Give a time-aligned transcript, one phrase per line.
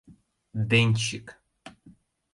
[0.71, 1.27] Денщик!